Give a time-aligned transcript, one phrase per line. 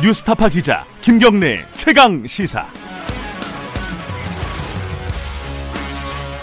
[0.00, 2.64] 뉴스타파 기자 김경래 최강 시사.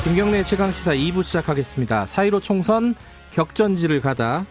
[0.04, 2.04] 김경래 최강 시사 2부 시작하겠습니다.
[2.04, 2.96] 4.15 총선
[3.32, 4.46] 격전지를 가다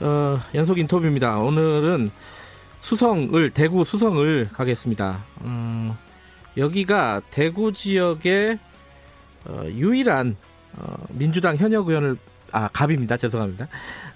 [0.00, 1.38] 어, 연속 인터뷰입니다.
[1.38, 2.10] 오늘은
[2.80, 5.24] 수성을 대구 수성을 가겠습니다.
[5.44, 5.94] 음,
[6.58, 8.58] 여기가 대구 지역의
[9.46, 10.36] 어, 유일한
[10.76, 12.18] 어, 민주당 현역 의원을
[12.52, 13.16] 아 갑입니다.
[13.16, 13.68] 죄송합니다.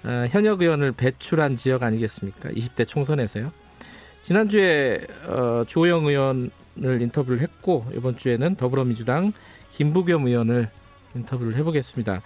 [0.04, 2.50] 어, 현역 의원을 배출한 지역 아니겠습니까?
[2.50, 3.61] 20대 총선에서요.
[4.22, 6.50] 지난주에 어, 조영 의원을
[7.02, 9.32] 인터뷰를 했고 이번 주에는 더불어민주당
[9.72, 10.68] 김부겸 의원을
[11.14, 12.22] 인터뷰를 해보겠습니다.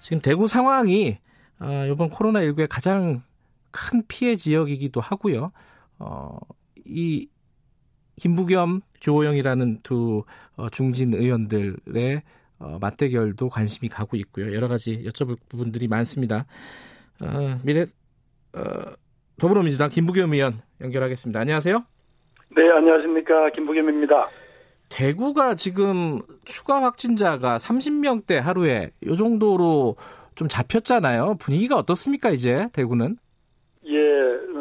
[0.00, 1.18] 지금 대구 상황이
[1.58, 3.22] 어, 이번 코로나19의 가장
[3.70, 5.52] 큰 피해 지역이기도 하고요.
[5.98, 6.38] 어,
[6.84, 7.28] 이
[8.16, 10.24] 김부겸, 조호영이라는 두
[10.56, 12.22] 어, 중진 의원들의
[12.58, 14.54] 어, 맞대결도 관심이 가고 있고요.
[14.54, 16.46] 여러 가지 여쭤볼 부분들이 많습니다.
[17.20, 17.86] 어, 미래
[18.52, 18.92] 어,
[19.38, 21.40] 더불어민주당 김부겸 의원 연결하겠습니다.
[21.40, 21.84] 안녕하세요.
[22.54, 23.50] 네, 안녕하십니까.
[23.50, 24.26] 김부겸입니다.
[24.90, 29.96] 대구가 지금 추가 확진자가 30명대 하루에 이 정도로
[30.34, 31.36] 좀 잡혔잖아요.
[31.40, 33.16] 분위기가 어떻습니까, 이제 대구는?
[33.86, 34.51] 예, 어,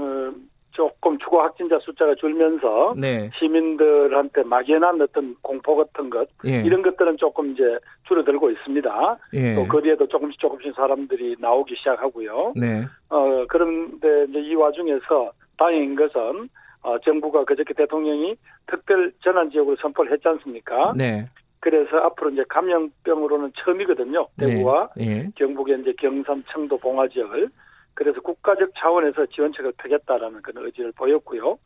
[0.71, 3.29] 조금 추가 확진자 숫자가 줄면서 네.
[3.37, 6.61] 시민들한테 막연한 어떤 공포 같은 것 예.
[6.63, 7.63] 이런 것들은 조금 이제
[8.07, 9.17] 줄어들고 있습니다.
[9.33, 9.55] 예.
[9.55, 12.53] 또 거리에도 조금씩 조금씩 사람들이 나오기 시작하고요.
[12.55, 12.85] 네.
[13.09, 16.49] 어, 그런데 이제 이 와중에서 다행인 것은
[16.83, 18.35] 어, 정부가 그저께 대통령이
[18.67, 20.93] 특별 전환 지역으로 선포를 했지 않습니까?
[20.95, 21.27] 네.
[21.59, 24.27] 그래서 앞으로 이제 감염병으로는 처음이거든요.
[24.39, 25.05] 대구와 네.
[25.05, 25.29] 예.
[25.35, 27.49] 경북의 이제 경산, 청도, 봉화 지역을
[27.93, 31.57] 그래서 국가적 차원에서 지원책을 펴겠다라는 그런 의지를 보였고요.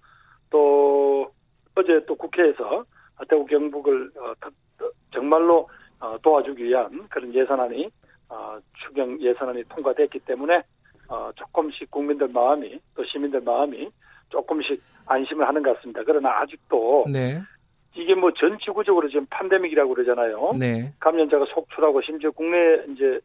[0.49, 1.31] 또
[1.75, 2.85] 어제 또 국회에서
[3.29, 7.89] 대구 경북을 어, 더- 정말로 어, 도와주기 위한 그런 예산안이
[8.29, 10.61] 어, 추경 예산안이 통과됐기 때문에
[11.07, 13.89] 어, 조금씩 국민들 마음이 또 시민들 마음이
[14.29, 16.01] 조금씩 안심을 하는 것 같습니다.
[16.05, 17.39] 그러나 아직도 네.
[17.95, 20.53] 이게 뭐 전 지구적으로 지금 팬데믹이라고 그러잖아요.
[20.59, 20.91] 네.
[20.99, 23.19] 감염자가 속출하고 심지어 국내 이제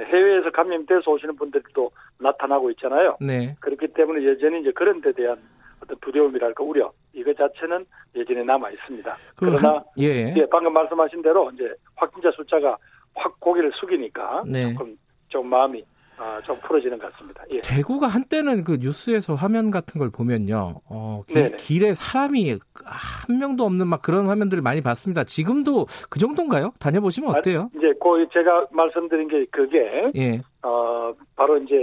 [0.00, 3.16] 해외에서 감염돼서 오시는 분들도 나타나고 있잖아요.
[3.20, 3.56] 네.
[3.60, 5.38] 그렇기 때문에 여전히 이제 그런 데 대한
[5.82, 7.84] 어떤 두려움이랄까 우려 이거 자체는
[8.16, 9.10] 여전히 남아 있습니다.
[9.36, 10.34] 그 그러나 한- 예.
[10.36, 12.76] 예, 방금 말씀하신 대로 이제 확진자 숫자가
[13.14, 14.72] 확 고개를 숙이니까 네.
[14.72, 14.96] 조금
[15.28, 15.84] 좀 마음이
[16.18, 17.44] 아, 좀 풀어지는 것 같습니다.
[17.50, 17.60] 예.
[17.60, 20.80] 대구가 한때는 그 뉴스에서 화면 같은 걸 보면요.
[20.88, 21.54] 어, 길.
[21.56, 25.24] 길에 사람이 한 명도 없는 막 그런 화면들을 많이 봤습니다.
[25.24, 26.72] 지금도 그 정도인가요?
[26.80, 27.70] 다녀보시면 어때요?
[27.76, 30.40] 이제 그 제가 말씀드린 게 그게 예.
[30.62, 31.74] 어 바로 이제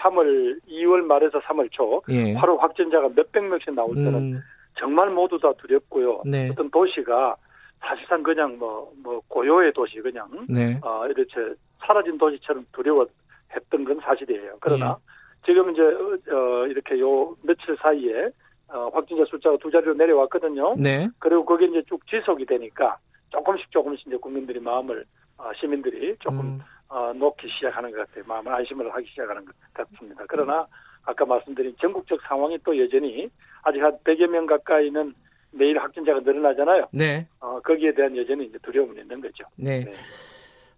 [0.00, 2.34] 3월 2월 말에서 3월 초 예.
[2.34, 4.40] 하루 확진자가 몇백 명씩 나올 때는 음,
[4.78, 6.22] 정말 모두 다 두렵고요.
[6.26, 6.48] 네.
[6.50, 7.36] 어떤 도시가
[7.80, 10.78] 사실상 그냥 뭐, 뭐, 고요의 도시, 그냥, 네.
[10.82, 13.06] 어, 이렇게 사라진 도시처럼 두려워
[13.54, 14.56] 했던 건 사실이에요.
[14.60, 15.46] 그러나, 예.
[15.46, 18.30] 지금 이제, 어, 이렇게 요 며칠 사이에,
[18.68, 20.76] 어, 확진자 숫자가 두 자리로 내려왔거든요.
[20.78, 21.08] 네.
[21.18, 22.98] 그리고 그게 이제 쭉 지속이 되니까,
[23.30, 25.04] 조금씩 조금씩 이제 국민들이 마음을,
[25.38, 28.24] 어, 시민들이 조금, 음, 어, 놓기 시작하는 것 같아요.
[28.26, 30.24] 마음을 안심을 하기 시작하는 것 같습니다.
[30.28, 30.66] 그러나
[31.04, 33.30] 아까 말씀드린 전국적 상황이 또 여전히
[33.62, 35.14] 아직 한 100여 명 가까이는
[35.52, 36.88] 매일 확진자가 늘어나잖아요.
[36.92, 37.26] 네.
[37.40, 39.44] 어, 거기에 대한 여전히 이제 두려움이 있는 거죠.
[39.56, 39.84] 네.
[39.84, 39.92] 네.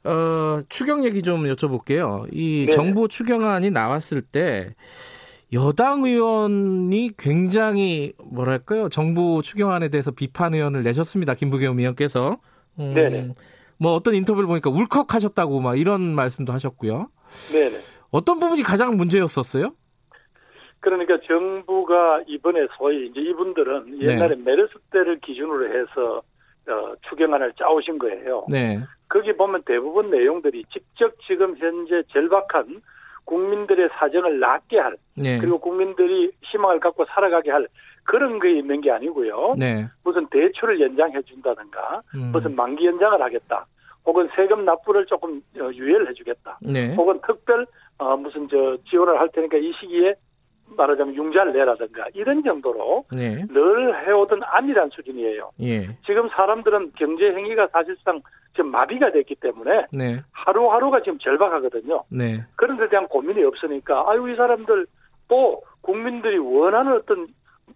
[0.04, 2.26] 어, 추경 얘기 좀 여쭤볼게요.
[2.32, 2.70] 이 네네.
[2.72, 4.74] 정부 추경안이 나왔을 때
[5.52, 8.88] 여당 의원이 굉장히 뭐랄까요?
[8.88, 11.34] 정부 추경안에 대해서 비판 의원을 내셨습니다.
[11.34, 12.38] 김부겸 의원께서.
[12.80, 13.34] 음, 네네.
[13.78, 17.08] 뭐 어떤 인터뷰를 보니까 울컥하셨다고 막 이런 말씀도 하셨고요.
[17.52, 17.76] 네네.
[18.10, 19.72] 어떤 부분이 가장 문제였었어요?
[20.80, 24.06] 그러니까 정부가 이번에 소위 이제 이분들은 네.
[24.08, 26.22] 옛날에 메르스 때를 기준으로 해서
[26.68, 28.46] 어, 추경안을 짜오신 거예요.
[28.48, 28.80] 네.
[29.12, 32.80] 거기 보면 대부분 내용들이 직접 지금 현재 절박한
[33.26, 35.38] 국민들의 사정을 낫게 할 네.
[35.38, 37.68] 그리고 국민들이 희망을 갖고 살아가게 할
[38.04, 39.56] 그런 게 있는 게 아니고요.
[39.58, 39.86] 네.
[40.02, 42.32] 무슨 대출을 연장해 준다든가 음.
[42.32, 43.66] 무슨 만기 연장을 하겠다.
[44.06, 46.58] 혹은 세금 납부를 조금 어, 유예를 해주겠다.
[46.62, 46.94] 네.
[46.94, 47.66] 혹은 특별
[47.98, 50.14] 어, 무슨 저 지원을 할 테니까 이 시기에
[50.76, 53.44] 말하자면 융자를 내라든가 이런 정도로 네.
[53.46, 55.50] 늘 해오던 안일한 수준이에요.
[55.60, 55.86] 예.
[56.06, 58.20] 지금 사람들은 경제 행위가 사실상
[58.54, 60.20] 지금 마비가 됐기 때문에 네.
[60.32, 62.04] 하루하루가 지금 절박하거든요.
[62.10, 62.44] 네.
[62.56, 64.86] 그런 데 대한 고민이 없으니까 아유 이 사람들
[65.28, 67.28] 또 국민들이 원하는 어떤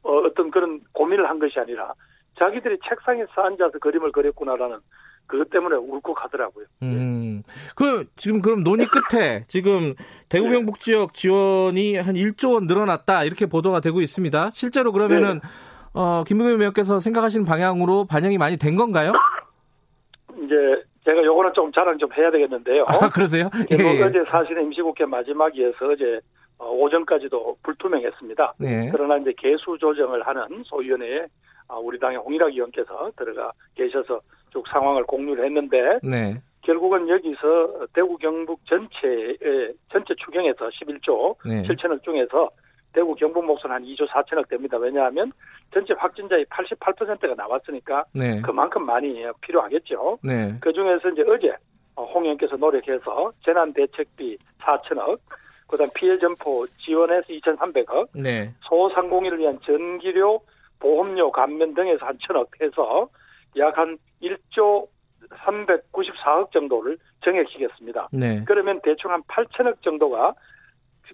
[0.02, 1.92] 어, 어떤 그런 고민을 한 것이 아니라
[2.38, 4.78] 자기들이 책상에서 앉아서 그림을 그렸구나라는
[5.26, 6.66] 그것 때문에 울컥하더라고요.
[6.82, 7.42] 음.
[7.74, 9.94] 그 지금 그럼 논의 끝에 지금
[10.28, 10.52] 대구 네.
[10.52, 14.50] 경북 지역 지원이 한 1조 원 늘어났다 이렇게 보도가 되고 있습니다.
[14.50, 15.48] 실제로 그러면은 네.
[15.94, 19.12] 어 김부겸 의원께서 생각하시는 방향으로 반영이 많이 된 건가요?
[20.44, 20.54] 이제
[21.04, 22.84] 제가 요거는 좀 자랑 좀 해야 되겠는데요.
[22.86, 23.48] 아 그러세요?
[23.70, 24.02] 예, 뭐 예, 예.
[24.02, 26.20] 어제 사실은 임시국회 마지막이어서 어제
[26.58, 28.54] 어, 오전까지도 불투명했습니다.
[28.58, 28.88] 네.
[28.90, 31.26] 그러나 이제 개수 조정을 하는 소위원회에
[31.68, 34.20] 아, 우리 당의 홍일학 의원께서 들어가 계셔서
[34.56, 36.40] 쭉 상황을 공유를 했는데 네.
[36.62, 41.62] 결국은 여기서 대구 경북 전체의 전체 추경에서 11조 네.
[41.62, 42.48] 7천억 중에서
[42.94, 44.78] 대구 경북 몫은 한 2조 4천억 됩니다.
[44.78, 45.30] 왜냐하면
[45.74, 48.40] 전체 확진자의 88%가 나왔으니까 네.
[48.40, 50.18] 그만큼 많이 필요하겠죠.
[50.22, 50.56] 네.
[50.60, 51.52] 그 중에서 이제 어제
[51.94, 55.18] 어, 홍 의원께서 노력해서 재난 대책비 4천억,
[55.68, 58.52] 그다음 피해 점포 지원해서 2,300억, 네.
[58.62, 60.40] 소상공인을 위한 전기료,
[60.78, 63.08] 보험료 감면 등에서 한 천억 해서
[63.58, 64.88] 약 한 1조
[65.30, 68.08] 394억 정도를 정액시켰습니다.
[68.12, 68.44] 네.
[68.46, 70.34] 그러면 대충 한 8천억 정도가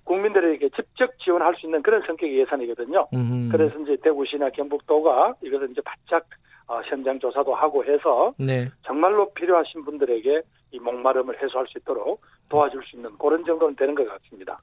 [0.05, 3.09] 국민들에게 직접 지원할 수 있는 그런 성격의 예산이거든요.
[3.13, 3.49] 음흠.
[3.53, 6.27] 그래서 이제 대구시나 경북도가 이것을 이제 바짝
[6.67, 8.69] 어, 현장 조사도 하고 해서 네.
[8.87, 14.09] 정말로 필요하신 분들에게 이 목마름을 해소할 수 있도록 도와줄 수 있는 그런 정도는 되는 것
[14.09, 14.61] 같습니다.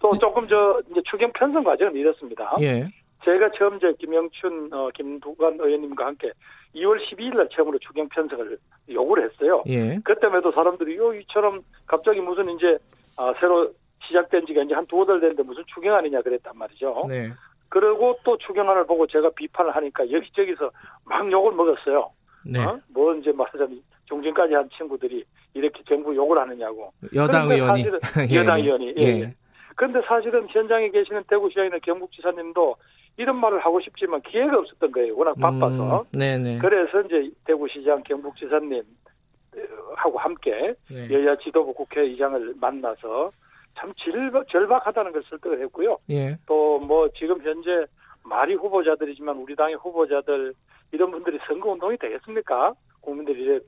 [0.00, 2.56] 또 조금 저 이제 추경 편성 과정은 이렇습니다.
[2.60, 2.88] 예.
[3.24, 6.30] 제가 처음 저 김영춘, 어, 김두관 의원님과 함께
[6.76, 8.58] 2월 12일 날 처음으로 추경 편성을
[8.90, 9.62] 요구를 했어요.
[9.66, 9.98] 예.
[10.04, 12.78] 그때에도 사람들이 요 이처럼 갑자기 무슨 이제
[13.18, 13.70] 아, 새로
[14.06, 17.06] 시작된 지가 이제 한 두어 달 됐는데 무슨 추경안이냐 그랬단 말이죠.
[17.08, 17.30] 네.
[17.68, 20.70] 그리고 또 추경안을 보고 제가 비판을 하니까 여기저기서
[21.04, 22.10] 막 욕을 먹었어요.
[22.44, 22.64] 네.
[22.64, 22.78] 어?
[22.88, 25.24] 뭐 이제 말하자면 종진까지 한 친구들이
[25.54, 26.92] 이렇게 정부 욕을 하느냐고.
[27.14, 27.82] 여당 의원이.
[27.82, 28.00] 사실은
[28.30, 28.36] 예.
[28.36, 28.94] 여당 의원이.
[28.98, 29.02] 예.
[29.02, 29.34] 예.
[29.74, 32.76] 그런데 사실은 현장에 계시는 대구시장이나 경북지사님도
[33.16, 35.16] 이런 말을 하고 싶지만 기회가 없었던 거예요.
[35.16, 36.02] 워낙 바빠서.
[36.02, 36.58] 음, 네네.
[36.58, 39.60] 그래서 이제 대구시장, 경북지사님 어,
[39.96, 41.08] 하고 함께 네.
[41.10, 43.32] 여야 지도부 국회의장을 만나서
[43.78, 45.98] 참 절박, 절박하다는 걸 설득을 했고요.
[46.10, 46.36] 예.
[46.46, 47.86] 또뭐 지금 현재
[48.22, 50.54] 말이 후보자들이지만 우리 당의 후보자들
[50.92, 52.74] 이런 분들이 선거 운동이 되겠습니까?
[53.00, 53.60] 국민들이 이제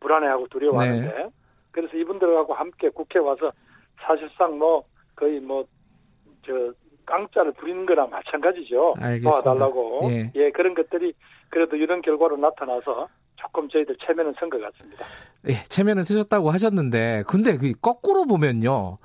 [0.00, 1.28] 불안해하고 두려워하는데 네.
[1.70, 3.52] 그래서 이분들하고 함께 국회 와서
[4.00, 4.84] 사실상 뭐
[5.14, 5.64] 거의 뭐
[6.44, 6.72] 저
[7.06, 8.94] 깡짜를 부리는 거랑 마찬가지죠.
[8.98, 9.42] 알겠습니다.
[9.42, 10.50] 도와달라고 예.
[10.50, 11.12] 그런 것들이
[11.50, 15.04] 그래도 이런 결과로 나타나서 조금 저희들 체면은 쓴 것 같습니다.
[15.48, 18.98] 예, 체면은 쓰셨다고 하셨는데, 근데 그 거꾸로 보면요.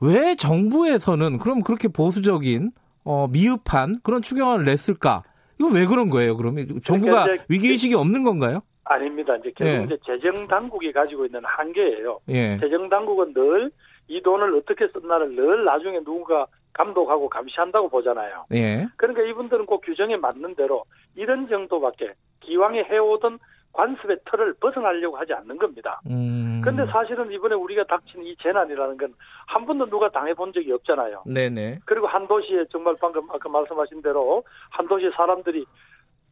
[0.00, 2.70] 왜 정부에서는 그럼 그렇게 보수적인,
[3.04, 5.22] 어, 미흡한 그런 추경안을 냈을까?
[5.58, 6.66] 이건 왜 그런 거예요, 그러면?
[6.84, 8.60] 정부가 그러니까 위기의식이 없는 건가요?
[8.84, 9.34] 아닙니다.
[9.36, 9.84] 이제 결국 예.
[9.84, 12.20] 이제 재정 당국이 가지고 있는 한계예요.
[12.28, 12.58] 예.
[12.60, 13.70] 재정 당국은 늘
[14.08, 16.46] 이 돈을 어떻게 썼나를 늘 나중에 누군가
[16.82, 18.46] 감독하고 감시한다고 보잖아요.
[18.54, 18.86] 예.
[18.96, 20.84] 그러니까 이분들은 꼭 규정에 맞는 대로
[21.16, 23.38] 이런 정도밖에 기왕에 해오던
[23.72, 26.00] 관습의 틀을 벗어나려고 하지 않는 겁니다.
[26.08, 26.60] 음.
[26.62, 29.12] 그런데 사실은 이번에 우리가 닥친 이 재난이라는 건
[29.48, 31.22] 한 번도 누가 당해본 적이 없잖아요.
[31.26, 31.80] 네네.
[31.86, 35.64] 그리고 한 도시에 정말 방금 아까 말씀하신 대로 한 도시 사람들이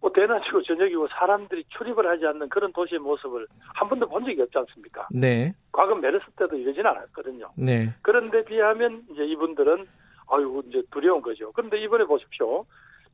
[0.02, 4.58] 뭐 대낮이고 저녁이고 사람들이 출입을 하지 않는 그런 도시의 모습을 한 번도 본 적이 없지
[4.58, 5.08] 않습니까?
[5.10, 5.54] 네.
[5.72, 7.50] 과거 메르스 때도 이러진 않았거든요.
[7.56, 7.94] 네.
[8.02, 9.87] 그런데 비하면 이제 이분들은
[10.28, 11.52] 아유 이제 두려운 거죠.
[11.52, 12.64] 그런데 이번에 보십시오.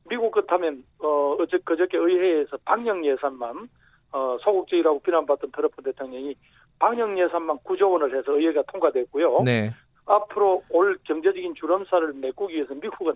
[0.09, 3.69] 미국 같으면 어 어제 그저께 의회에서 방역 예산만
[4.11, 6.35] 어 소극적이라고 비난받던 트럼프 대통령이
[6.79, 9.43] 방역 예산만 9조 원을 해서 의회가 통과됐고요.
[9.43, 9.71] 네.
[10.05, 13.13] 앞으로 올 경제적인 주름살을 메꾸기 위해서 미국은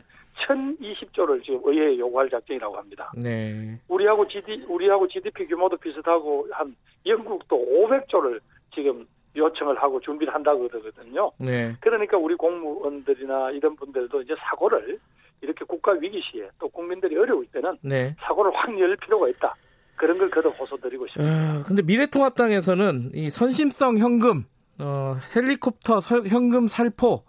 [0.48, 3.12] 1,020조를 지금 의회에 요구할 작정이라고 합니다.
[3.16, 3.78] 네.
[3.90, 8.40] 우리하고 GD 우리하고 GDP 규모도 비슷하고 한 영국도 500조를
[8.74, 9.06] 지금
[9.38, 11.32] 요청을 하고 준비를 한다고 그러거든요.
[11.38, 11.76] 네.
[11.80, 15.00] 그러니까 우리 공무원들이나 이런 분들도 이제 사고를
[15.42, 18.16] 이렇게 국가 위기 시에 또 국민들이 어려울 때는 네.
[18.20, 19.54] 사고를 확 열 필요가 있다.
[19.96, 21.36] 그런 걸 거듭 호소드리고 싶습니다.
[21.36, 24.46] 아, 근데 미래통합당에서는 이 선심성 현금,
[24.80, 27.24] 어, 헬리콥터 설- 현금 살포,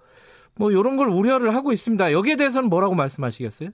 [0.59, 2.13] 뭐, 요런 걸 우려를 하고 있습니다.
[2.13, 3.71] 여기에 대해서는 뭐라고 말씀하시겠어요?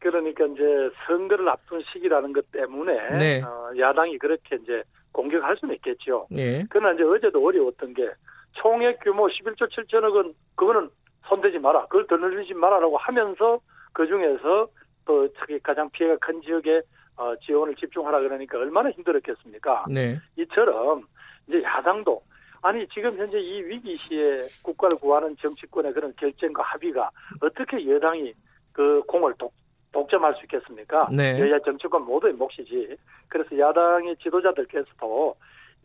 [0.00, 0.62] 그러니까 이제
[1.06, 3.42] 선거를 앞둔 시기라는 것 때문에 네.
[3.42, 4.82] 어, 야당이 그렇게 이제
[5.14, 6.26] 공격할 수는 있겠죠.
[6.32, 6.64] 예.
[6.68, 8.10] 그러나 이제 어제도 어려웠던 게
[8.52, 10.90] 총액 규모 11조 7천억 은 그거는
[11.26, 11.86] 손대지 마라.
[11.86, 13.58] 그걸 더 늘리지 마라라고 하면서
[13.92, 14.68] 그 중에서
[15.06, 16.82] 또 특히 가장 피해가 큰 지역에
[17.16, 19.86] 어, 지원을 집중하라 그러니까 얼마나 힘들었겠습니까?
[19.88, 20.18] 네.
[20.36, 21.06] 이처럼
[21.48, 22.20] 이제 야당도
[22.62, 28.32] 아니 지금 현재 이 위기 시에 국가를 구하는 정치권의 그런 결정과 합의가 어떻게 여당이
[28.72, 29.52] 그 공을 독,
[29.94, 31.08] 독점할 수 있겠습니까?
[31.12, 31.38] 네.
[31.38, 32.96] 여야 정치권 모두의 몫이지.
[33.28, 35.36] 그래서 야당의 지도자들께서도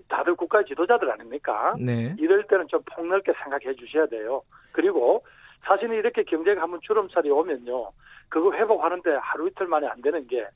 [0.07, 1.75] 다들 국가의 지도자들 아닙니까?
[1.79, 2.15] 네.
[2.17, 4.41] 이럴 때는 좀 폭넓게 생각해 주셔야 돼요.
[4.71, 5.23] 그리고
[5.61, 7.91] 사실은 이렇게 경제가 한번 주름살이 오면요.
[8.29, 10.47] 그거 회복하는데 하루 이틀 만에 안 되는 게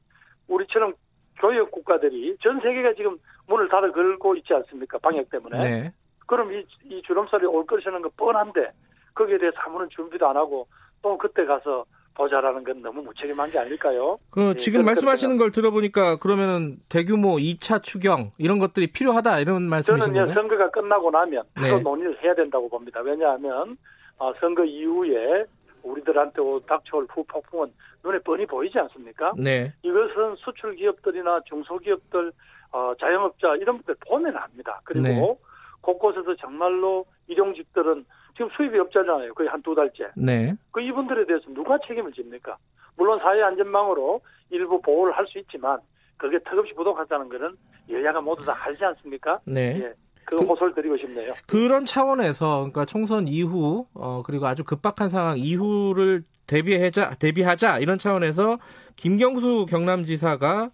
[0.48, 0.94] 우리처럼
[1.38, 3.18] 교역 국가들이 전 세계가 지금
[3.48, 4.98] 문을 닫아 걸고 있지 않습니까?
[4.98, 5.58] 방역 때문에.
[5.58, 5.94] 네.
[6.26, 8.72] 그럼 이, 이 주름살이 올 것이라는 건 뻔한데
[9.14, 10.68] 거기에 대해서 아무런 준비도 안 하고
[11.04, 14.18] 또 그때 가서 보자라는 건 너무 무책임한 게 아닐까요?
[14.30, 20.14] 그 예, 지금 말씀하시는 걸 들어보니까 그러면은 대규모 2차 추경 이런 것들이 필요하다 이런 말씀이신
[20.14, 20.34] 저는?
[20.34, 21.80] 선거가 끝나고 나면 네.
[21.80, 23.02] 논의를 해야 된다고 봅니다.
[23.02, 23.78] 왜냐하면
[24.18, 25.46] 어, 선거 이후에
[25.84, 29.34] 우리들한테 닥쳐올 후폭풍은 눈에 뻔히 보이지 않습니까?
[29.38, 29.74] 네.
[29.82, 32.32] 이것은 수출 기업들이나 중소기업들,
[32.72, 34.82] 어, 자영업자 이런 분들 보면 압니다.
[34.84, 35.38] 그리고 네.
[35.82, 39.34] 곳곳에서 정말로 일용직들은 지금 수입이 없잖아요.
[39.34, 40.08] 거의 한 두 달째.
[40.16, 40.54] 네.
[40.72, 42.58] 그 이분들에 대해서 누가 책임을 집니까?
[42.98, 45.80] 물론 사회 안전망으로 일부 보호를 할 수 있지만
[46.18, 47.56] 그게 턱없이 부족하다는 것은
[47.90, 49.40] 여야가 모두 다 알지 않습니까?
[49.46, 49.80] 네.
[49.84, 49.94] 예.
[50.26, 51.34] 그 그- 호소를 드리고 싶네요.
[51.48, 58.58] 그런 차원에서 그러니까 총선 이후 어 그리고 아주 급박한 상황 이후를 대비하자 대비하자 이런 차원에서
[58.96, 60.70] 김경수 경남지사가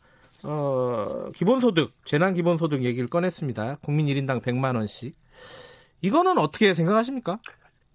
[0.45, 3.77] 어 기본소득 재난 기본소득 얘기를 꺼냈습니다.
[3.83, 5.15] 국민 1인당 100만 원씩.
[6.01, 7.39] 이거는 어떻게 생각하십니까?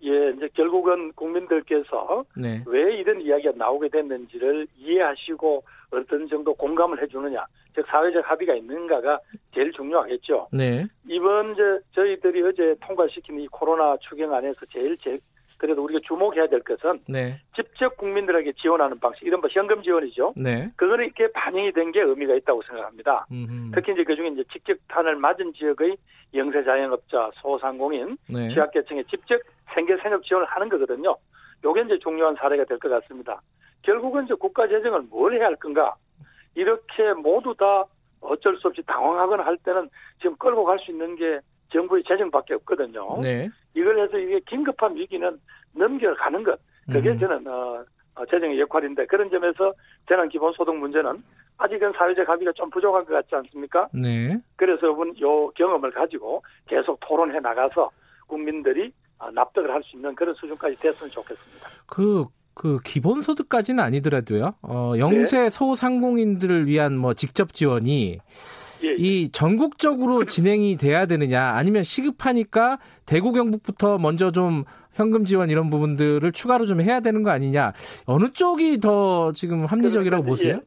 [0.02, 2.62] 예, 이제 결국은 국민들께서 네.
[2.66, 7.44] 왜 이런 이야기가 나오게 됐는지를 이해하시고 어떤 정도 공감을 해주느냐,
[7.75, 9.18] 즉 사회적 합의가 있는가가
[9.54, 10.49] 제일 중요하겠죠.
[10.52, 10.87] 네.
[11.08, 15.18] 이번 저 저희들이 어제 통과시킨 이 코로나 추경안에서 제일 제
[15.64, 17.40] 그래도 우리가 주목해야 될 것은 네.
[17.56, 20.35] 직접 국민들에게 지원하는 방식, 이른바 현금 지원이죠.
[20.37, 20.71] 네.
[20.76, 23.25] 그거는 이렇게 반영이 된 게 의미가 있다고 생각합니다.
[23.30, 23.71] 음흠.
[23.75, 25.97] 특히 이제 그중에 이제 직격탄을 맞은 지역의
[26.35, 28.49] 영세 자영업자, 소상공인, 네.
[28.52, 29.40] 취약계층에 직접
[29.75, 31.16] 생계 생업 지원을 하는 거거든요.
[31.64, 33.40] 요게 이제 중요한 사례가 될 것 같습니다.
[33.83, 35.94] 결국은 이제 국가 재정을 뭘 해야 할 건가?
[36.56, 37.85] 이렇게 모두 다
[38.21, 39.88] 어쩔 수 없이 당황하거나 할 때는
[40.21, 41.38] 지금 끌고 갈 수 있는 게
[41.75, 43.21] 정부의 재정밖에 없거든요.
[43.21, 43.50] 네.
[43.75, 45.38] 이걸 해서 이게 긴급한 위기는
[45.75, 46.59] 넘겨가는 것.
[46.90, 47.19] 그게 음.
[47.19, 49.73] 저는 어, 어, 재정의 역할인데 그런 점에서
[50.09, 51.23] 재난 기본소득 문제는
[51.59, 53.88] 아직은 사회적 합의가 좀 부족한 것 같지 않습니까?
[53.93, 54.38] 네.
[54.57, 57.90] 그래서 여러분 요 경험을 가지고 계속 토론해 나가서
[58.26, 61.69] 국민들이 아, 납득을 할 수 있는 그런 수준까지 됐으면 좋겠습니다.
[61.87, 64.54] 그, 그, 기본소득까지는 아니더라도요.
[64.62, 68.19] 어, 영세 소상공인들을 위한 뭐 직접 지원이
[68.85, 68.97] 예, 예.
[68.99, 76.31] 이 전국적으로 진행이 돼야 되느냐 아니면 시급하니까 대구 경북부터 먼저 좀 현금 지원 이런 부분들을
[76.33, 77.73] 추가로 좀 해야 되는 거 아니냐
[78.07, 80.61] 어느 쪽이 더 지금 합리적이라고 그러니까 보세요?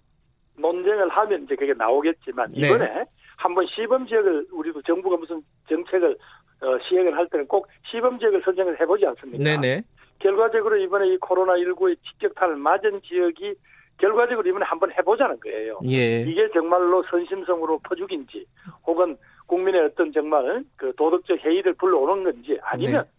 [0.57, 2.67] 논쟁을 하면 이제 그게 나오겠지만 네.
[2.67, 3.05] 이번에
[3.37, 6.17] 한번 시범 지역을 우리도 정부가 무슨 정책을
[6.61, 9.43] 어, 시행을 할 때는 꼭 시범 지역을 선정을 해보지 않습니까?
[9.43, 9.83] 네네
[10.19, 13.53] 결과적으로 이번에 이 코로나 19의 직격탄을 맞은 지역이
[13.97, 15.79] 결과적으로 이번에 한번 해보자는 거예요.
[15.85, 18.45] 예 이게 정말로 선심성으로 퍼주기인지
[18.85, 23.09] 혹은 국민의 어떤 정말 그 도덕적 해이를 불러오는 건지 아니면 네.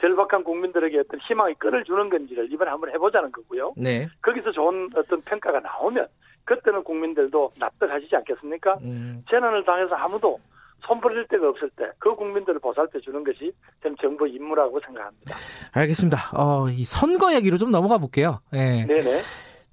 [0.00, 3.72] 절박한 국민들에게 어떤 희망의 끈을 주는 건지를 이번에 한번 해보자는 거고요.
[3.76, 6.06] 네 거기서 좋은 어떤 평가가 나오면
[6.44, 8.78] 그때는 국민들도 납득하시지 않겠습니까?
[8.82, 10.38] 음, 재난을 당해서 아무도
[10.86, 13.52] 손버릴 데가 없을 때 그 국민들을 보살펴 주는 것이
[13.82, 15.34] 저는 정부 임무라고 생각합니다.
[15.72, 16.30] 알겠습니다.
[16.38, 18.38] 어, 이 선거 얘기로 좀 넘어가 볼게요.
[18.54, 18.84] 예.
[18.86, 19.22] 네네.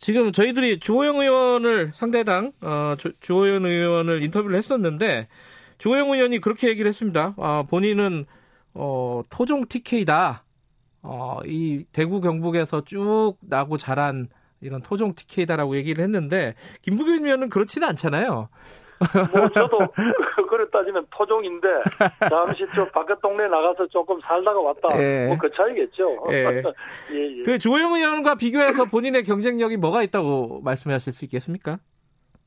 [0.03, 5.29] 지금 저희들이 주호영 의원을 상대당 어, 주, 주호영 의원을 인터뷰를 했었는데
[5.77, 7.33] 주호영 의원이 그렇게 얘기를 했습니다.
[7.38, 8.25] 아, 본인은
[8.74, 10.43] 어, 토종 TK다.
[11.03, 14.27] 어, 이 대구 경북에서 쭉 나고 자란
[14.60, 18.50] 이런 토종 TK다라고 얘기를 했는데 김부겸 의원은 그렇지는 않잖아요.
[19.31, 19.77] 뭐 저도
[20.74, 21.68] 따지면 토종인데
[22.30, 24.89] 잠시 저 바깥 동네 나가서 조금 살다가 왔다.
[25.00, 25.27] 예.
[25.27, 26.25] 뭐그 차이겠죠.
[26.32, 26.36] 예.
[27.13, 27.44] 예, 예.
[27.44, 31.77] 그 주호영 의원과 비교해서 본인의 경쟁력이 뭐가 있다고 말씀하실 수 있겠습니까?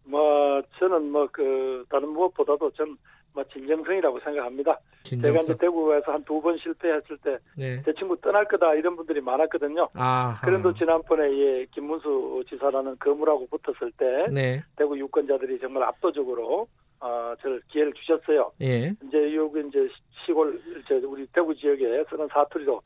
[0.04, 2.96] 뭐 저는 뭐 그 다른 무엇보다도 전
[3.36, 4.78] 뭐 진정성이라고 생각합니다.
[5.04, 5.58] 제가 이제 진정성.
[5.58, 7.82] 대구에서 한 두 번 실패했을 때제 네.
[7.98, 9.90] 친구 떠날 거다 이런 분들이 많았거든요.
[9.92, 10.40] 아.
[10.42, 14.62] 그런데 지난번에 예, 김문수 지사라는 거물하고 붙었을 때 네.
[14.74, 16.66] 대구 유권자들이 정말 압도적으로
[17.00, 18.50] 어, 저를 기회를 주셨어요.
[18.62, 18.92] 예.
[19.04, 19.88] 이제 여기 이제
[20.24, 22.80] 시골 저 우리 대구 지역에 쓰는 사투리로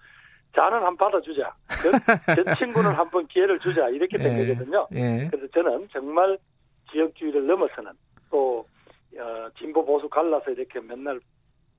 [0.54, 1.54] 자는 한번 받아주자.
[1.82, 1.90] 저,
[2.44, 4.46] 저 친구는 한 번 기회를 주자 이렇게 된 예.
[4.46, 4.86] 거거든요.
[4.94, 5.28] 예.
[5.30, 6.36] 그래서 저는 정말
[6.90, 7.92] 지역주의를 넘어서는
[8.30, 8.66] 또
[9.16, 11.20] 어, 진보 보수 갈라서 이렇게 맨날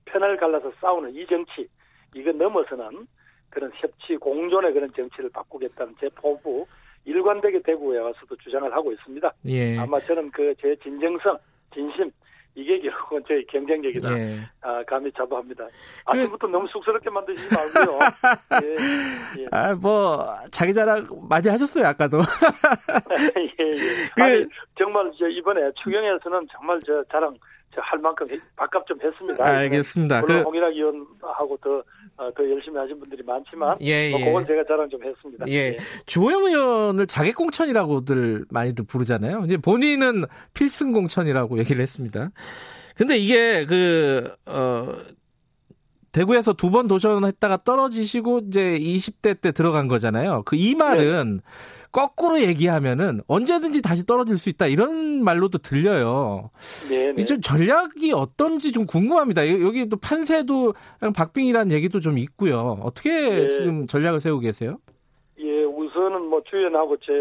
[0.06, 1.68] 편을 갈라서 싸우는 이 정치
[2.16, 3.08] 이거 넘어서는
[3.50, 6.66] 그런 협치 공존의 그런 정치를 바꾸겠다는 제 포부
[7.04, 9.34] 일관되게 대구에 와서도 주장을 하고 있습니다.
[9.48, 9.78] 예.
[9.78, 11.38] 아마 저는 그 제 진정성,
[11.74, 12.12] 진심
[12.54, 14.12] 이게 결국은 저희 경쟁력이다.
[14.20, 14.40] 예.
[14.62, 15.66] 아, 감히 자부합니다.
[16.06, 18.00] 아침부터 너무 쑥스럽게 만드시지 말고요.
[18.64, 19.46] 예, 예.
[19.52, 22.18] 아, 뭐, 자기 자랑 많이 하셨어요, 아까도.
[23.40, 23.72] 예, 예.
[24.16, 24.46] 그- 아니,
[24.78, 27.40] 정말 저 이번에 추경에서는 정말 저 자랑 저
[27.76, 29.46] 할 만큼 해- 밥값 좀 했습니다.
[29.46, 30.22] 알겠습니다.
[30.22, 31.84] 물론 그, 홍일학 의원하고 더,
[32.18, 34.26] 어, 더 열심히 하신 분들이 많지만, 예, 뭐 예.
[34.26, 35.46] 그건 제가 자랑 좀 했습니다.
[35.48, 35.78] 예.
[36.06, 39.44] 주호영 의원을 자객공천이라고들 많이들 부르잖아요.
[39.46, 40.24] 이제 본인은
[40.54, 42.30] 필승공천이라고 얘기를 했습니다.
[42.98, 44.90] 근데 이게 그, 어,
[46.12, 50.44] 대구에서 두 번 도전했다가 떨어지시고 이제 20대 때 들어간 거잖아요.
[50.46, 51.42] 그 이 말은
[51.92, 56.50] 거꾸로 얘기하면은 언제든지 다시 떨어질 수 있다 이런 말로도 들려요.
[56.90, 57.22] 네, 네.
[57.22, 59.46] 이좀 전략이 어떤지 좀 궁금합니다.
[59.50, 60.74] 여- 여기 또 판세도
[61.16, 62.80] 박빙이라는 얘기도 좀 있고요.
[62.84, 63.50] 어떻게 네.
[63.50, 64.78] 지금 전략을 세우고 계세요?
[65.40, 67.12] 예, 우선 뭐 주연하고 제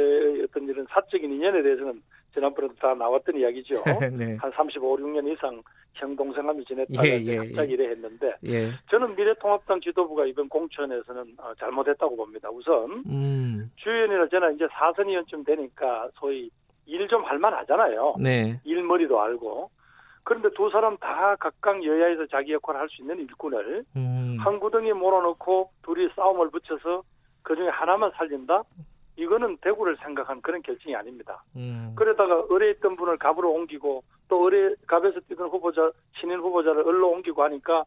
[0.44, 2.00] 어떤 이런 사적인 인연에 대해서는
[2.32, 3.82] 지난번에도 다 나왔던 이야기죠.
[4.16, 4.36] 네.
[4.40, 5.60] 한 35, 6년 이상
[5.94, 8.70] 형 동생함이 지냈다가 예, 이제 예, 갑자기 이래 했는데 예.
[8.90, 12.48] 저는 미래통합당 지도부가 이번 공천에서는 어, 잘못했다고 봅니다.
[12.50, 13.70] 우선 음.
[13.76, 16.50] 주연이나 저는 이제 사선 의원쯤 되니까 소위
[16.86, 18.16] 일 좀 할만하잖아요.
[18.18, 18.60] 네.
[18.64, 19.70] 일머리도 알고.
[20.24, 24.36] 그런데 두 사람 다 각각 여야에서 자기 역할을 할 수 있는 일꾼을 음.
[24.40, 27.02] 한 구덩이에 몰아넣고 둘이 싸움을 붙여서
[27.42, 28.62] 그 중에 하나만 살린다?
[29.20, 31.42] 이거는 대구를 생각한 그런 결정이 아닙니다.
[31.56, 31.92] 음.
[31.94, 37.42] 그러다가 을에 있던 분을 갑으로 옮기고 또 을에 갑에서 뛰던 후보자 신인 후보자를 을로 옮기고
[37.42, 37.84] 하니까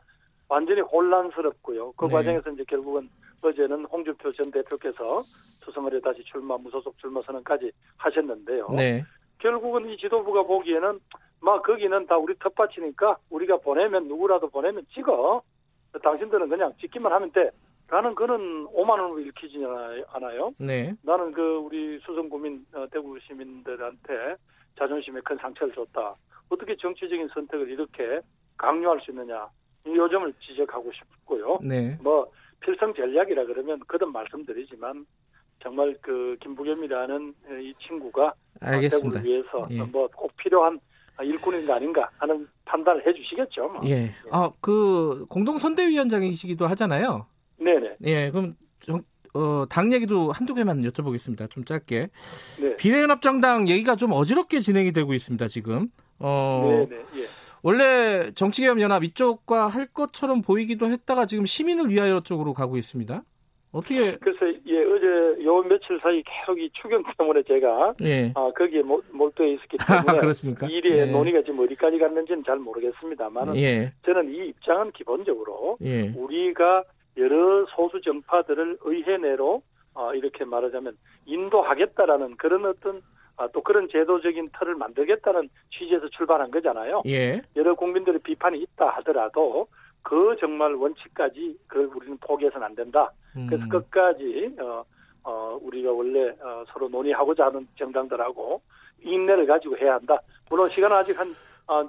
[0.48, 1.94] 완전히 혼란스럽고요.
[1.94, 2.14] 그 네.
[2.14, 3.10] 과정에서 이제 결국은
[3.42, 5.24] 어제는 홍준표 전 대표께서
[5.64, 8.70] 수성을에 다시 출마 무소속 출마 선언까지 하셨는데요.
[8.76, 9.04] 네.
[9.40, 11.00] 결국은 이 지도부가 보기에는
[11.42, 15.42] 막 거기는 다 우리 텃밭이니까 우리가 보내면 누구라도 보내면 찍어.
[16.02, 17.50] 당신들은 그냥 찍기만 하면 돼.
[17.90, 19.64] 라는 그는 오만으로 읽히지
[20.10, 20.54] 않아요.
[20.58, 20.96] 네.
[21.04, 24.36] 나는 그 우리 수성구민 어, 대구 시민들한테
[24.78, 26.16] 자존심에 큰 상처를 줬다.
[26.50, 28.20] 어떻게 정치적인 선택을 이렇게
[28.58, 29.48] 강요할 수 있느냐.
[29.86, 31.60] 이 요점을 지적하고 싶고요.
[31.64, 31.98] 네.
[32.02, 35.06] 뭐 필성 전략이라 그러면 거듭 말씀드리지만
[35.62, 39.20] 정말 그 김부겸이라는 이 친구가 알겠습니다.
[39.20, 39.82] 대구를 위해서 예.
[39.84, 40.80] 뭐꼭 필요한
[41.22, 43.68] 일꾼인 가 아닌가 하는 판단을 해주시겠죠.
[43.70, 43.82] 뭐.
[43.86, 44.12] 예.
[44.32, 47.28] 아, 그 공동 선대위원장이시기도 하잖아요.
[47.58, 47.98] 네네.
[48.06, 48.32] 예.
[48.32, 49.02] 그럼 정,
[49.34, 51.50] 어, 당 얘기도 한두 개만 여쭤보겠습니다.
[51.50, 52.10] 좀 짧게.
[52.62, 52.76] 네.
[52.78, 55.48] 비례연합정당 얘기가 좀 어지럽게 진행이 되고 있습니다.
[55.48, 55.90] 지금.
[56.20, 57.02] 어, 네네.
[57.02, 57.44] 예.
[57.64, 63.24] 원래 정치개혁연합 이쪽과 할 것처럼 보이기도 했다가 지금 시민을 위하여 쪽으로 가고 있습니다.
[63.72, 68.32] 어떻게 그래서 예 어제 요 며칠 사이 계속 이 추경 때문에 제가 예.
[68.36, 70.68] 아 거기에 몰, 몰두해 있었기 아, 때문에 그렇습니까?
[70.68, 71.06] 일의 예.
[71.08, 73.92] 논의가 지금 어디까지 갔는지는 잘 모르겠습니다만 예.
[74.06, 76.14] 저는 이 입장은 기본적으로 예.
[76.16, 76.84] 우리가
[77.18, 79.62] 여러 소수 정파들을 의회 내로
[79.94, 83.02] 어, 이렇게 말하자면 인도하겠다라는 그런 어떤
[83.36, 87.02] 아, 또 그런 제도적인 틀을 만들겠다는 취지에서 출발한 거잖아요.
[87.08, 87.42] 예.
[87.56, 89.68] 여러 국민들의 비판이 있다 하더라도
[90.04, 93.12] 그 정말 원칙까지 그 우리는 포기해서는 안 된다.
[93.34, 93.70] 그래서 음.
[93.70, 94.84] 끝까지 어,
[95.24, 98.62] 어, 우리가 원래 어, 서로 논의하고자 하는 정당들하고
[99.02, 100.20] 인내를 가지고 해야 한다.
[100.50, 101.34] 물론 시간은 아직 한 어,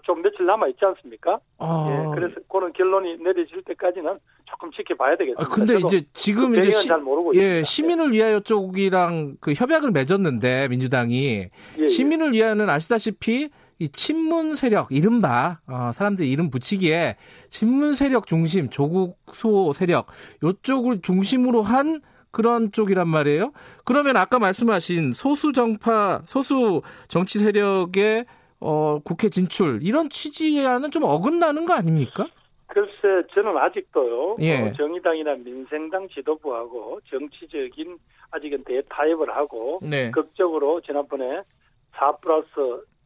[0.02, 1.38] 좀 며칠 남아 있지 않습니까?
[1.58, 5.42] 아, 예, 그래서 그런 결론이 내려질 때까지는 조금 지켜봐야 되겠습니다.
[5.42, 7.62] 아, 근데 이제 지금 그 이제 시, 잘 모르고 예.
[7.62, 11.88] 시민을 위하여 쪽이랑 그 협약을 맺었는데 민주당이 예, 예.
[11.88, 17.16] 시민을 위하여는 아시다시피 이 친문 세력 이른바 어, 사람들이 이름 붙이기에
[17.50, 20.06] 친문 세력 중심 조국 수호 세력
[20.42, 23.52] 요쪽을 중심으로 한 그런 쪽이란 말이에요.
[23.84, 28.26] 그러면 아까 말씀하신 소수 정파 소수 정치 세력의
[28.66, 32.26] 어, 국회 진출 이런 취지와는 좀 어긋나는 거 아닙니까?
[32.66, 34.62] 글쎄 저는 아직도요 예.
[34.62, 37.98] 어, 정의당이나 민생당 지도부하고 정치적인
[38.30, 40.10] 아직은 대타협을 하고 네.
[40.10, 41.42] 극적으로 지난번에
[41.92, 42.48] 4 플러스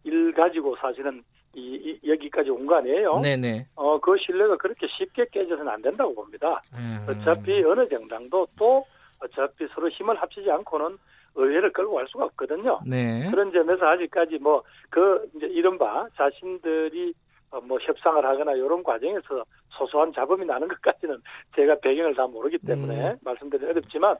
[0.04, 1.22] 1 가지고 사실은
[1.54, 3.18] 이, 이- 여기까지 온 거 아니에요?
[3.18, 3.66] 네네.
[3.74, 6.62] 어, 그 신뢰가 그렇게 쉽게 깨져서는 안 된다고 봅니다.
[6.74, 7.04] 음.
[7.08, 8.84] 어차피 어느 정당도 또
[9.18, 10.96] 어차피 서로 힘을 합치지 않고는
[11.34, 12.80] 의회를 끌고 갈 수가 없거든요.
[12.86, 13.28] 네.
[13.30, 17.12] 그런 점에서 아직까지 뭐 그 이제 이른바 자신들이
[17.50, 21.18] 어, 뭐 협상을 하거나 이런 과정에서 소소한 잡음이 나는 것까지는
[21.56, 23.16] 제가 배경을 다 모르기 때문에 음.
[23.22, 24.16] 말씀드리기 어렵지만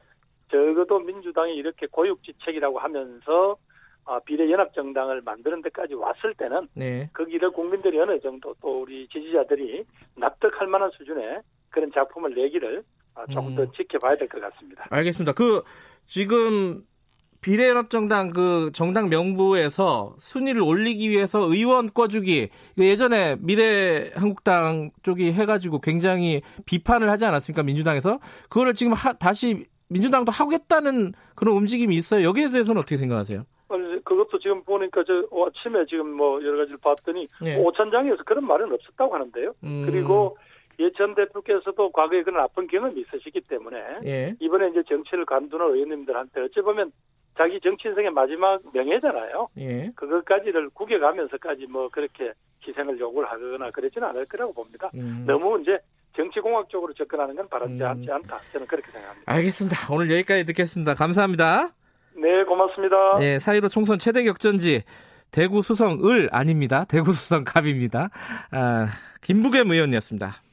[0.51, 3.57] 적어도 민주당이 이렇게 고육지책이라고 하면서
[4.05, 7.09] 아, 비례연합정당을 만드는 데까지 왔을 때는 네.
[7.13, 12.81] 거기를 국민들이 어느 정도 또 우리 지지자들이 납득할 만한 수준의 그런 작품을 내기를
[13.13, 13.71] 아, 조금 더 음.
[13.75, 14.87] 지켜봐야 될 것 같습니다.
[14.89, 15.33] 알겠습니다.
[15.33, 15.61] 그
[16.05, 16.81] 지금
[17.41, 27.09] 비례연합정당 그 정당 명부에서 순위를 올리기 위해서 의원 꿔주기 예전에 미래한국당 쪽이 해가지고 굉장히 비판을
[27.09, 32.27] 하지 않았습니까 민주당에서 그거를 지금 하- 다시 민주당도 하겠다는 그런 움직임이 있어요.
[32.27, 33.43] 여기에 대해서는 어떻게 생각하세요?
[33.69, 35.13] 어, 그것도 지금 보니까 저
[35.47, 37.55] 아침에 지금 뭐 여러 가지를 봤더니 예.
[37.57, 39.53] 오천장에서 그런 말은 없었다고 하는데요.
[39.63, 40.37] 음, 그리고
[40.79, 46.61] 예전 대표께서도 과거에 그런 아픈 경험이 있으시기 때문에 예, 이번에 이제 정치를 관두는 의원님들한테 어찌
[46.61, 46.91] 보면
[47.39, 49.47] 자기 정치 인생의 마지막 명예잖아요.
[49.59, 49.89] 예.
[49.95, 52.33] 그것까지를 구겨가면서까지 뭐 그렇게
[52.67, 54.91] 희생을 요구를 하거나 그러지는 않을 거라고 봅니다.
[54.95, 55.23] 음.
[55.25, 55.77] 너무 이제
[56.17, 57.87] 정치공학적으로 접근하는 건 바람지 음.
[57.87, 58.39] 않지 않다.
[58.51, 59.31] 저는 그렇게 생각합니다.
[59.31, 59.93] 알겠습니다.
[59.93, 60.95] 오늘 여기까지 듣겠습니다.
[60.95, 61.69] 감사합니다.
[62.15, 62.95] 네, 고맙습니다.
[63.21, 64.83] 예, 4.15 총선 최대 격전지
[65.31, 66.83] 대구 수성 을 아닙니다.
[66.89, 68.09] 대구 수성 갑입니다.
[68.51, 68.87] 아,
[69.21, 70.48] 김부겸 의원이었습니다.